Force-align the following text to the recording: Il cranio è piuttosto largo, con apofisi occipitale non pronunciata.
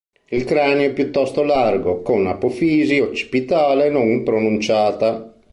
Il 0.29 0.45
cranio 0.45 0.87
è 0.87 0.93
piuttosto 0.93 1.43
largo, 1.43 2.01
con 2.01 2.25
apofisi 2.25 2.99
occipitale 2.99 3.91
non 3.91 4.23
pronunciata. 4.23 5.31